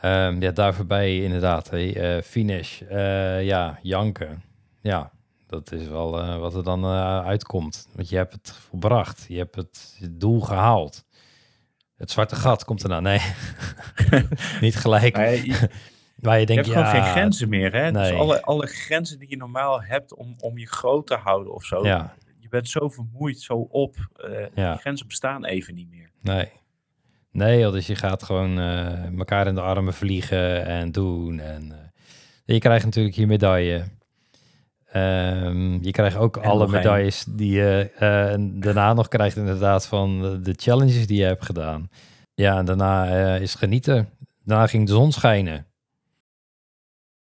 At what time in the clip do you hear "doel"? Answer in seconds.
10.10-10.40